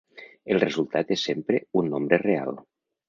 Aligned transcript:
El 0.53 0.61
resultat 0.63 1.13
és 1.17 1.25
sempre 1.29 1.59
un 1.83 1.93
nombre 1.97 2.23
real. 2.27 2.59